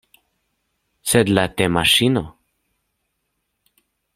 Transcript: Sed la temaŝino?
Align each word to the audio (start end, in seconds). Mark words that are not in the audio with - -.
Sed 1.11 1.29
la 1.39 1.43
temaŝino? 1.61 2.25